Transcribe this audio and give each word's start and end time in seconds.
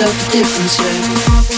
of 0.00 0.12
the 0.18 0.32
difference, 0.32 0.78
yeah. 0.78 1.55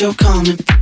you're 0.00 0.12
coming. 0.14 0.75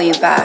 You 0.00 0.14
back. 0.14 0.39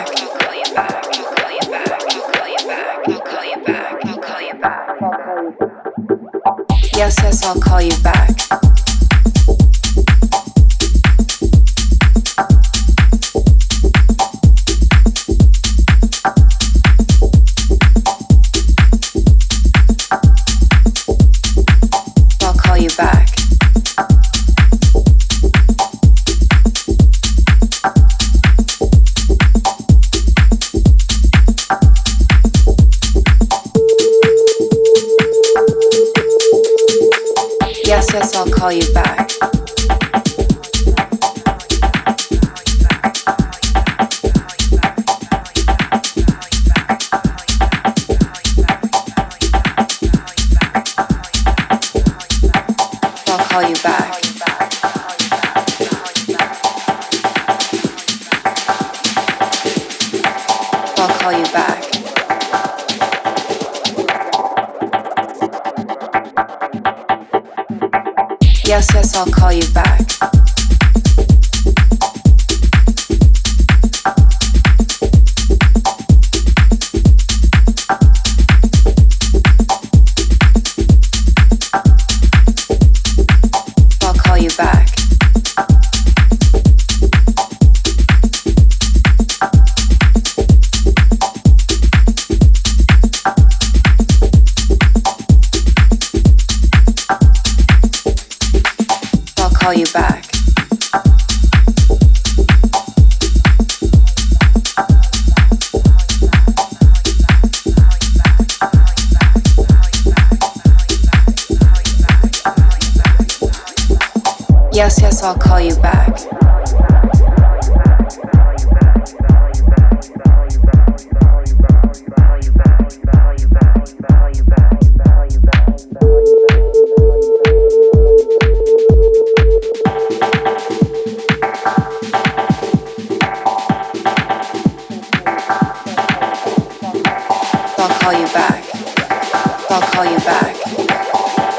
Yes, 114.75 114.99
yes, 115.01 115.23
I'll 115.23 115.37
call 115.37 115.61
you 115.61 115.73
back. 115.77 116.19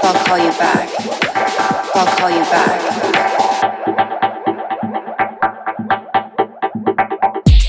I'll 0.02 0.24
call 0.24 0.38
you 0.38 0.52
back. 0.52 0.90
I'll 1.94 2.07
call 2.18 2.31
you 2.31 2.44
back. 2.44 2.95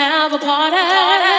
Have 0.00 0.32
a 0.32 0.38
party. 0.38 1.29